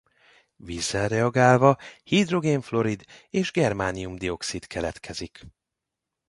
Vízzel 0.55 1.07
reagálva 1.07 1.77
hidrogén-fluorid 2.03 3.03
és 3.29 3.51
germánium-dioxid 3.51 4.65
keletkezik. 4.67 5.41